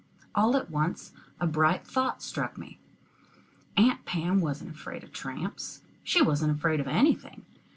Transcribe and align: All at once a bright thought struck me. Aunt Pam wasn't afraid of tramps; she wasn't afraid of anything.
All 0.33 0.57
at 0.57 0.71
once 0.71 1.11
a 1.39 1.45
bright 1.45 1.85
thought 1.85 2.23
struck 2.23 2.57
me. 2.57 2.79
Aunt 3.77 4.03
Pam 4.03 4.41
wasn't 4.41 4.71
afraid 4.71 5.03
of 5.03 5.13
tramps; 5.13 5.81
she 6.03 6.23
wasn't 6.23 6.57
afraid 6.57 6.79
of 6.79 6.87
anything. 6.87 7.45